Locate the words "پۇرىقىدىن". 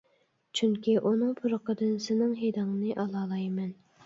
1.41-1.93